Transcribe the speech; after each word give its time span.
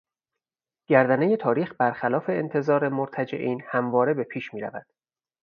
گردنهٔ 0.87 1.37
تاریخ 1.37 1.73
بر 1.79 1.91
خلاف 1.91 2.29
انتظار 2.29 2.89
مرتجعین 2.89 3.63
همواره 3.67 4.13
به 4.13 4.23
پیش 4.23 4.53
میرود. 4.53 4.85